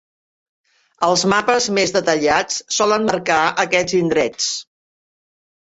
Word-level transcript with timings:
Els 1.07 1.25
mapes 1.33 1.67
més 1.79 1.93
detallats 1.97 2.59
solen 2.79 3.07
marcar 3.13 3.39
aquests 3.67 3.99
indrets. 4.03 4.51